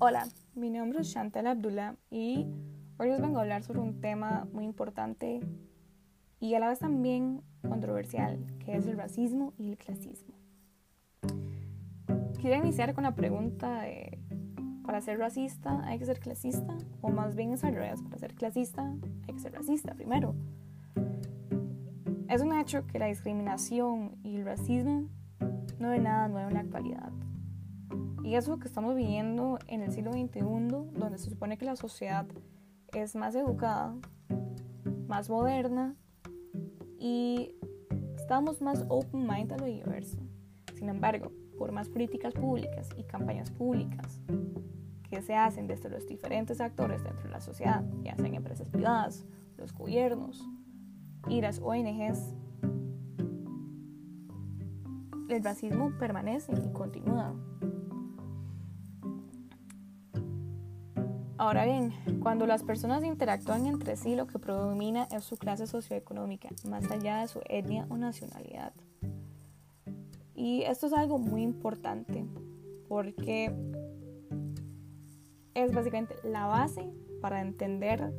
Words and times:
Hola, 0.00 0.28
mi 0.54 0.70
nombre 0.70 1.00
es 1.00 1.12
Chantal 1.12 1.48
Abdullah 1.48 1.96
y 2.08 2.46
hoy 2.98 3.08
les 3.08 3.20
vengo 3.20 3.38
a 3.38 3.40
hablar 3.40 3.64
sobre 3.64 3.80
un 3.80 4.00
tema 4.00 4.46
muy 4.52 4.64
importante 4.64 5.40
y 6.38 6.54
a 6.54 6.60
la 6.60 6.68
vez 6.68 6.78
también 6.78 7.42
controversial, 7.68 8.38
que 8.64 8.76
es 8.76 8.86
el 8.86 8.96
racismo 8.96 9.54
y 9.58 9.70
el 9.70 9.76
clasismo. 9.76 10.36
Quiero 12.40 12.54
iniciar 12.54 12.94
con 12.94 13.02
la 13.02 13.16
pregunta 13.16 13.80
de, 13.80 14.20
¿para 14.86 15.00
ser 15.00 15.18
racista 15.18 15.82
hay 15.84 15.98
que 15.98 16.06
ser 16.06 16.20
clasista? 16.20 16.78
O 17.00 17.10
más 17.10 17.34
bien 17.34 17.52
es 17.52 17.64
al 17.64 17.74
revés, 17.74 18.00
para 18.00 18.18
ser 18.18 18.36
clasista 18.36 18.94
hay 19.26 19.34
que 19.34 19.40
ser 19.40 19.52
racista 19.52 19.94
primero. 19.94 20.36
Es 22.28 22.40
un 22.40 22.56
hecho 22.56 22.86
que 22.86 23.00
la 23.00 23.06
discriminación 23.06 24.16
y 24.22 24.36
el 24.36 24.44
racismo 24.44 25.08
no 25.80 25.92
es 25.92 26.00
nada 26.00 26.28
nuevo 26.28 26.46
en 26.50 26.54
la 26.54 26.60
actualidad. 26.60 27.10
Y 28.28 28.36
eso 28.36 28.58
que 28.58 28.68
estamos 28.68 28.94
viviendo 28.94 29.58
en 29.68 29.80
el 29.80 29.90
siglo 29.90 30.12
XXI, 30.12 30.42
donde 30.42 31.16
se 31.16 31.30
supone 31.30 31.56
que 31.56 31.64
la 31.64 31.76
sociedad 31.76 32.26
es 32.92 33.16
más 33.16 33.34
educada, 33.34 33.96
más 35.06 35.30
moderna 35.30 35.96
y 36.98 37.54
estamos 38.16 38.60
más 38.60 38.84
open-mind 38.90 39.54
a 39.54 39.56
lo 39.56 39.64
diverso. 39.64 40.18
Sin 40.74 40.90
embargo, 40.90 41.32
por 41.56 41.72
más 41.72 41.88
políticas 41.88 42.34
públicas 42.34 42.90
y 42.98 43.04
campañas 43.04 43.50
públicas 43.50 44.20
que 45.08 45.22
se 45.22 45.34
hacen 45.34 45.66
desde 45.66 45.88
los 45.88 46.06
diferentes 46.06 46.60
actores 46.60 47.02
dentro 47.02 47.24
de 47.24 47.30
la 47.30 47.40
sociedad, 47.40 47.82
ya 48.02 48.14
sean 48.16 48.34
empresas 48.34 48.68
privadas, 48.68 49.24
los 49.56 49.72
gobiernos 49.72 50.46
y 51.30 51.40
las 51.40 51.60
ONGs, 51.60 52.34
el 55.30 55.42
racismo 55.42 55.92
permanece 55.98 56.52
y 56.62 56.70
continúa. 56.74 57.34
Ahora 61.38 61.64
bien, 61.66 61.92
cuando 62.20 62.48
las 62.48 62.64
personas 62.64 63.04
interactúan 63.04 63.66
entre 63.66 63.94
sí, 63.94 64.16
lo 64.16 64.26
que 64.26 64.40
predomina 64.40 65.04
es 65.12 65.22
su 65.22 65.36
clase 65.36 65.68
socioeconómica, 65.68 66.48
más 66.68 66.90
allá 66.90 67.20
de 67.20 67.28
su 67.28 67.40
etnia 67.48 67.86
o 67.90 67.96
nacionalidad. 67.96 68.72
Y 70.34 70.62
esto 70.62 70.88
es 70.88 70.92
algo 70.92 71.18
muy 71.18 71.42
importante 71.42 72.26
porque 72.88 73.52
es 75.54 75.72
básicamente 75.72 76.16
la 76.24 76.46
base 76.46 76.90
para 77.20 77.40
entender 77.40 78.12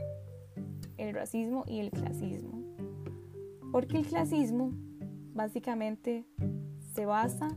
el 0.95 1.13
racismo 1.13 1.65
y 1.67 1.81
el 1.81 1.91
clasismo. 1.91 2.63
Porque 3.73 3.97
el 3.97 4.07
clasismo 4.07 4.71
básicamente 5.33 6.25
se 6.93 7.05
basa 7.05 7.49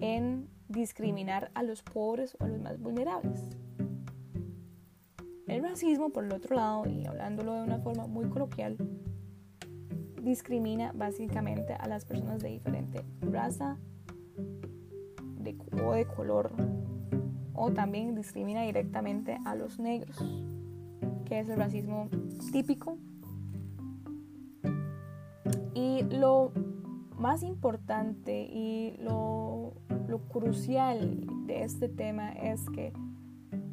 en 0.00 0.50
discriminar 0.68 1.50
a 1.54 1.62
los 1.62 1.82
pobres 1.82 2.36
o 2.38 2.44
a 2.44 2.48
los 2.48 2.60
más 2.60 2.78
vulnerables. 2.78 3.56
El 5.46 5.62
racismo, 5.62 6.10
por 6.10 6.24
el 6.24 6.32
otro 6.32 6.56
lado, 6.56 6.86
y 6.88 7.06
hablándolo 7.06 7.54
de 7.54 7.62
una 7.62 7.78
forma 7.78 8.06
muy 8.08 8.28
coloquial, 8.28 8.76
discrimina 10.20 10.90
básicamente 10.92 11.72
a 11.74 11.86
las 11.86 12.04
personas 12.04 12.42
de 12.42 12.48
diferente 12.48 13.04
raza 13.20 13.78
de, 15.38 15.56
o 15.84 15.92
de 15.92 16.04
color, 16.04 16.50
o 17.54 17.70
también 17.70 18.16
discrimina 18.16 18.62
directamente 18.62 19.38
a 19.44 19.54
los 19.54 19.78
negros, 19.78 20.18
que 21.26 21.38
es 21.38 21.48
el 21.48 21.58
racismo 21.58 22.08
típico. 22.50 22.98
Y 25.74 26.02
lo 26.10 26.50
más 27.16 27.44
importante 27.44 28.48
y 28.50 28.96
lo, 28.98 29.74
lo 30.08 30.18
crucial 30.28 31.24
de 31.46 31.62
este 31.62 31.88
tema 31.88 32.32
es 32.32 32.68
que 32.70 32.92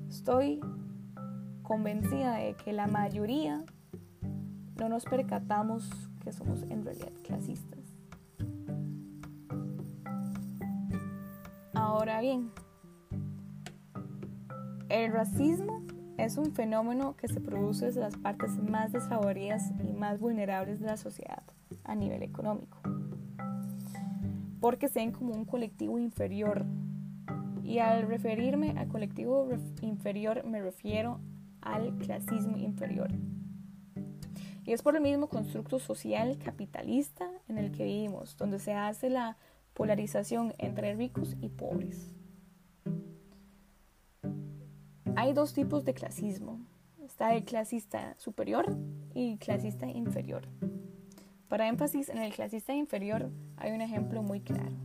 estoy 0.07 0.59
convencida 1.63 2.35
de 2.35 2.55
que 2.55 2.73
la 2.73 2.87
mayoría 2.87 3.63
no 4.75 4.89
nos 4.89 5.05
percatamos 5.05 5.89
que 6.23 6.31
somos 6.31 6.63
en 6.63 6.83
realidad 6.83 7.11
clasistas. 7.23 7.79
Ahora 11.73 12.21
bien, 12.21 12.51
el 14.89 15.11
racismo 15.11 15.81
es 16.17 16.37
un 16.37 16.53
fenómeno 16.53 17.15
que 17.15 17.27
se 17.27 17.41
produce 17.41 17.85
desde 17.85 18.01
las 18.01 18.17
partes 18.17 18.57
más 18.57 18.91
desfavorecidas 18.91 19.71
y 19.83 19.93
más 19.93 20.19
vulnerables 20.19 20.79
de 20.79 20.87
la 20.87 20.97
sociedad 20.97 21.43
a 21.83 21.95
nivel 21.95 22.23
económico, 22.23 22.79
porque 24.59 24.87
se 24.87 24.99
ven 24.99 25.11
como 25.11 25.33
un 25.33 25.45
colectivo 25.45 25.97
inferior. 25.97 26.65
Y 27.63 27.79
al 27.79 28.07
referirme 28.07 28.75
al 28.77 28.89
colectivo 28.89 29.47
inferior 29.81 30.43
me 30.45 30.61
refiero 30.61 31.19
al 31.63 31.97
clasismo 31.97 32.57
inferior. 32.57 33.09
Y 34.65 34.71
es 34.71 34.81
por 34.81 34.95
el 34.95 35.01
mismo 35.01 35.27
constructo 35.27 35.79
social 35.79 36.37
capitalista 36.37 37.29
en 37.49 37.57
el 37.57 37.71
que 37.71 37.83
vivimos, 37.83 38.37
donde 38.37 38.59
se 38.59 38.73
hace 38.73 39.09
la 39.09 39.37
polarización 39.73 40.53
entre 40.57 40.95
ricos 40.95 41.35
y 41.41 41.49
pobres. 41.49 42.13
Hay 45.15 45.33
dos 45.33 45.53
tipos 45.53 45.83
de 45.83 45.93
clasismo. 45.93 46.59
Está 47.03 47.35
el 47.35 47.43
clasista 47.43 48.15
superior 48.17 48.65
y 49.13 49.33
el 49.33 49.39
clasista 49.39 49.87
inferior. 49.87 50.47
Para 51.49 51.67
énfasis 51.67 52.09
en 52.09 52.17
el 52.17 52.33
clasista 52.33 52.73
inferior 52.73 53.29
hay 53.57 53.73
un 53.73 53.81
ejemplo 53.81 54.23
muy 54.23 54.39
claro. 54.39 54.75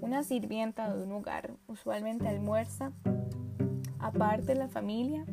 Una 0.00 0.22
sirvienta 0.22 0.94
de 0.94 1.04
un 1.04 1.12
hogar 1.12 1.52
usualmente 1.68 2.26
almuerza 2.26 2.92
aparte 3.98 4.46
de 4.46 4.54
la 4.54 4.68
familia 4.68 5.26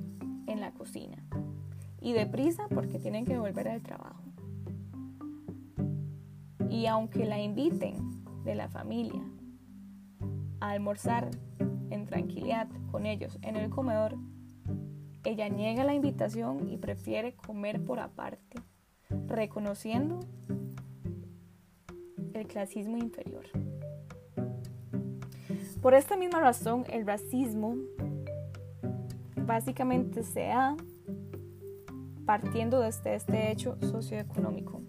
en 0.47 0.61
la 0.61 0.71
cocina 0.71 1.17
y 2.01 2.13
deprisa 2.13 2.67
porque 2.69 2.99
tienen 2.99 3.25
que 3.25 3.37
volver 3.37 3.67
al 3.67 3.81
trabajo. 3.81 4.21
Y 6.69 6.85
aunque 6.85 7.25
la 7.25 7.41
inviten 7.41 8.11
de 8.43 8.55
la 8.55 8.69
familia 8.69 9.21
a 10.59 10.69
almorzar 10.69 11.31
en 11.89 12.05
tranquilidad 12.05 12.67
con 12.91 13.05
ellos 13.05 13.39
en 13.41 13.55
el 13.55 13.69
comedor, 13.69 14.17
ella 15.23 15.49
niega 15.49 15.83
la 15.83 15.95
invitación 15.95 16.69
y 16.69 16.77
prefiere 16.77 17.33
comer 17.33 17.83
por 17.83 17.99
aparte, 17.99 18.59
reconociendo 19.27 20.19
el 22.33 22.45
clasismo 22.47 22.97
inferior. 22.97 23.45
Por 25.81 25.93
esta 25.93 26.17
misma 26.17 26.39
razón, 26.39 26.83
el 26.91 27.05
racismo 27.05 27.75
básicamente 29.45 30.23
se 30.23 30.47
da 30.47 30.75
partiendo 32.25 32.79
desde 32.79 33.15
este 33.15 33.51
hecho 33.51 33.77
socioeconómico. 33.81 34.81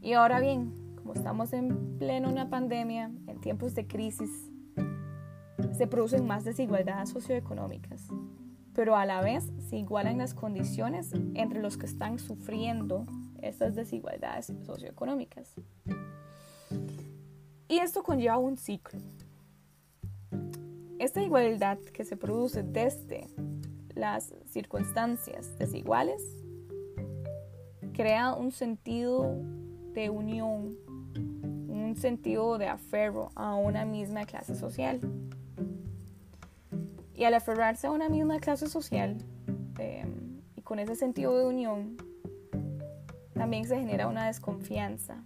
Y 0.00 0.14
ahora 0.14 0.40
bien, 0.40 0.94
como 0.96 1.12
estamos 1.12 1.52
en 1.52 1.98
pleno 1.98 2.30
una 2.30 2.48
pandemia, 2.48 3.10
en 3.26 3.40
tiempos 3.40 3.74
de 3.74 3.86
crisis, 3.86 4.50
se 5.72 5.86
producen 5.86 6.26
más 6.26 6.44
desigualdades 6.44 7.10
socioeconómicas, 7.10 8.08
pero 8.72 8.96
a 8.96 9.04
la 9.04 9.20
vez 9.20 9.52
se 9.68 9.76
igualan 9.76 10.18
las 10.18 10.34
condiciones 10.34 11.12
entre 11.34 11.60
los 11.60 11.76
que 11.76 11.86
están 11.86 12.18
sufriendo 12.18 13.06
estas 13.42 13.74
desigualdades 13.74 14.52
socioeconómicas. 14.64 15.54
Y 17.68 17.78
esto 17.78 18.02
conlleva 18.02 18.38
un 18.38 18.56
ciclo. 18.56 18.98
Esta 20.98 21.22
igualdad 21.22 21.78
que 21.78 22.04
se 22.04 22.16
produce 22.16 22.64
desde 22.64 23.28
las 23.94 24.34
circunstancias 24.46 25.56
desiguales 25.56 26.20
crea 27.92 28.34
un 28.34 28.50
sentido 28.50 29.36
de 29.94 30.10
unión, 30.10 30.76
un 31.68 31.94
sentido 31.96 32.58
de 32.58 32.66
aferro 32.66 33.30
a 33.36 33.54
una 33.54 33.84
misma 33.84 34.24
clase 34.24 34.56
social. 34.56 35.00
Y 37.14 37.22
al 37.24 37.34
aferrarse 37.34 37.86
a 37.86 37.92
una 37.92 38.08
misma 38.08 38.40
clase 38.40 38.66
social 38.66 39.18
em, 39.78 40.40
y 40.56 40.62
con 40.62 40.80
ese 40.80 40.96
sentido 40.96 41.38
de 41.38 41.44
unión, 41.46 41.96
también 43.34 43.64
se 43.66 43.78
genera 43.78 44.08
una 44.08 44.26
desconfianza, 44.26 45.24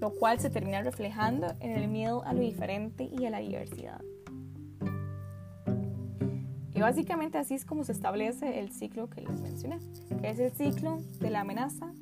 lo 0.00 0.14
cual 0.14 0.38
se 0.38 0.48
termina 0.48 0.80
reflejando 0.82 1.48
en 1.58 1.72
el 1.72 1.88
miedo 1.88 2.22
a 2.24 2.32
lo 2.32 2.40
diferente 2.40 3.02
y 3.02 3.26
a 3.26 3.30
la 3.30 3.40
diversidad. 3.40 4.00
Y 6.78 6.80
básicamente 6.80 7.38
así 7.38 7.54
es 7.54 7.64
como 7.64 7.82
se 7.82 7.90
establece 7.90 8.60
el 8.60 8.70
ciclo 8.70 9.10
que 9.10 9.20
les 9.20 9.40
mencioné, 9.40 9.80
que 10.20 10.30
es 10.30 10.38
el 10.38 10.52
ciclo 10.52 11.00
de 11.18 11.28
la 11.28 11.40
amenaza, 11.40 11.92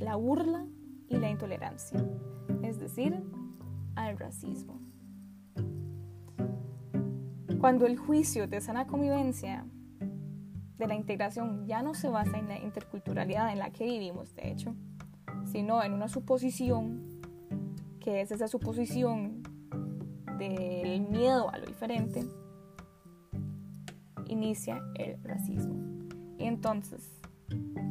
la 0.00 0.16
burla 0.16 0.66
y 1.08 1.18
la 1.18 1.30
intolerancia, 1.30 2.04
es 2.64 2.80
decir, 2.80 3.22
al 3.94 4.18
racismo. 4.18 4.80
Cuando 7.60 7.86
el 7.86 7.96
juicio 7.96 8.48
de 8.48 8.60
sana 8.60 8.88
convivencia 8.88 9.64
de 10.78 10.86
la 10.88 10.96
integración 10.96 11.68
ya 11.68 11.82
no 11.82 11.94
se 11.94 12.08
basa 12.08 12.38
en 12.38 12.48
la 12.48 12.58
interculturalidad 12.58 13.52
en 13.52 13.60
la 13.60 13.70
que 13.70 13.84
vivimos, 13.84 14.34
de 14.34 14.50
hecho, 14.50 14.74
sino 15.44 15.80
en 15.84 15.92
una 15.92 16.08
suposición, 16.08 17.20
que 18.00 18.22
es 18.22 18.32
esa 18.32 18.48
suposición 18.48 19.44
del 20.38 21.02
miedo 21.02 21.50
a 21.50 21.58
lo 21.58 21.66
diferente, 21.66 22.26
inicia 24.28 24.82
el 24.94 25.22
racismo. 25.22 25.74
Entonces, 26.38 27.18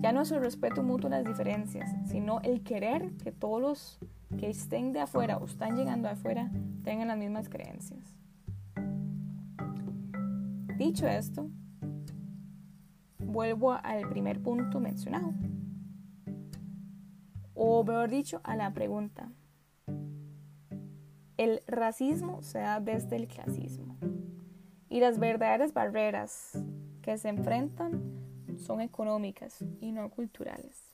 ya 0.01 0.11
no 0.11 0.21
es 0.21 0.31
el 0.31 0.41
respeto 0.41 0.83
mutuo 0.83 1.07
a 1.07 1.17
las 1.17 1.25
diferencias, 1.25 1.89
sino 2.05 2.39
el 2.41 2.63
querer 2.63 3.11
que 3.17 3.31
todos 3.31 3.61
los 3.61 3.99
que 4.37 4.49
estén 4.49 4.93
de 4.93 5.01
afuera 5.01 5.37
o 5.37 5.45
están 5.45 5.75
llegando 5.75 6.07
de 6.07 6.13
afuera 6.13 6.51
tengan 6.83 7.07
las 7.07 7.17
mismas 7.17 7.49
creencias. 7.49 8.15
Dicho 10.77 11.07
esto, 11.07 11.49
vuelvo 13.17 13.73
al 13.73 14.07
primer 14.09 14.41
punto 14.41 14.79
mencionado, 14.79 15.33
o 17.55 17.83
mejor 17.83 18.09
dicho, 18.09 18.39
a 18.43 18.55
la 18.55 18.71
pregunta. 18.73 19.31
El 21.37 21.61
racismo 21.67 22.41
se 22.43 22.59
da 22.59 22.79
desde 22.79 23.15
el 23.15 23.27
clasismo 23.27 23.97
y 24.89 24.99
las 24.99 25.19
verdaderas 25.19 25.73
barreras 25.73 26.57
que 27.01 27.17
se 27.17 27.29
enfrentan 27.29 28.01
son 28.57 28.81
económicas 28.81 29.63
y 29.79 29.91
no 29.91 30.09
culturales. 30.09 30.93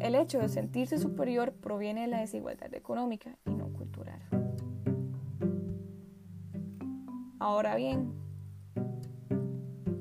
El 0.00 0.14
hecho 0.14 0.38
de 0.38 0.48
sentirse 0.48 0.98
superior 0.98 1.52
proviene 1.52 2.02
de 2.02 2.06
la 2.06 2.20
desigualdad 2.20 2.72
económica 2.74 3.36
y 3.46 3.50
no 3.50 3.72
cultural. 3.72 4.20
Ahora 7.40 7.74
bien, 7.76 8.12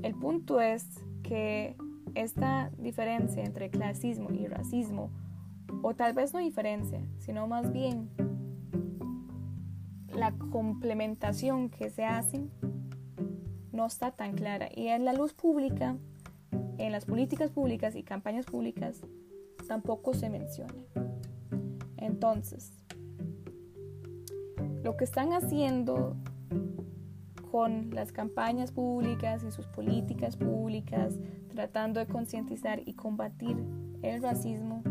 el 0.04 0.16
punto 0.16 0.62
es 0.62 0.86
que 1.24 1.76
esta 2.16 2.72
diferencia 2.78 3.44
entre 3.44 3.70
clasismo 3.70 4.32
y 4.32 4.48
racismo, 4.48 5.12
o 5.82 5.94
tal 5.94 6.14
vez 6.14 6.34
no 6.34 6.40
diferencia, 6.40 7.02
sino 7.18 7.48
más 7.48 7.72
bien 7.72 8.10
la 10.18 10.32
complementación 10.52 11.70
que 11.70 11.92
se 11.92 12.04
hace 12.04 12.50
no 13.72 13.86
está 13.86 14.12
tan 14.12 14.34
clara. 14.34 14.68
Y 14.76 14.88
en 14.88 15.06
la 15.06 15.14
luz 15.14 15.34
pública, 15.34 15.96
en 16.80 16.92
las 16.92 17.06
políticas 17.06 17.52
públicas 17.52 17.96
y 17.96 18.02
campañas 18.02 18.46
públicas, 18.46 19.02
tampoco 19.68 20.16
se 20.16 20.30
menciona. 20.30 20.74
Entonces, 21.98 22.74
lo 24.84 24.98
que 24.98 25.04
están 25.04 25.34
haciendo 25.34 26.16
con 27.52 27.92
las 27.92 28.12
campañas 28.12 28.72
públicas 28.72 29.44
y 29.44 29.52
sus 29.52 29.68
políticas 29.68 30.36
públicas, 30.36 31.14
tratando 31.50 32.00
de 32.00 32.08
concientizar 32.08 32.82
y 32.86 32.94
combatir 32.94 33.56
el 34.02 34.24
racismo, 34.24 34.82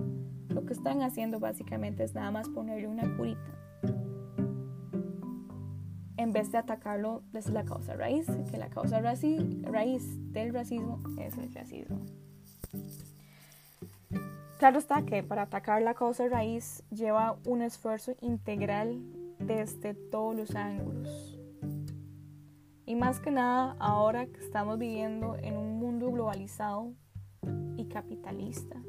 lo 0.49 0.64
que 0.64 0.72
están 0.72 1.02
haciendo 1.02 1.40
básicamente 1.40 2.05
es 2.05 2.14
nada 2.14 2.31
más 2.31 2.49
ponerle 2.49 2.87
una 2.87 3.17
curita 3.17 3.65
en 6.26 6.32
vez 6.32 6.50
de 6.50 6.58
atacarlo 6.58 7.23
desde 7.31 7.52
la 7.52 7.64
causa 7.64 7.94
raíz, 7.94 8.26
que 8.50 8.58
la 8.58 8.69
causa 8.69 9.00
raíz 9.00 10.32
del 10.32 10.52
racismo 10.52 10.99
es 11.20 11.38
el 11.38 11.55
racismo. 11.55 12.00
Claro 14.58 14.81
está 14.81 15.02
que 15.02 15.23
para 15.23 15.43
atacar 15.43 15.82
la 15.82 15.94
causa 15.94 16.26
raíz 16.28 16.82
lleva 16.90 17.38
un 17.44 17.62
esfuerzo 17.62 18.17
integral 18.20 19.00
desde 19.38 19.94
todos 19.94 20.34
los 20.34 20.56
ángulos. 20.56 21.38
Y 22.87 22.96
más 22.96 23.20
que 23.20 23.31
nada 23.31 23.76
ahora 23.79 24.26
que 24.26 24.40
estamos 24.40 24.81
viviendo 24.81 25.37
en 25.37 25.56
un 25.56 25.79
mundo 25.79 26.11
globalizado 26.11 26.93
y 27.76 27.84
capitalista, 27.84 28.82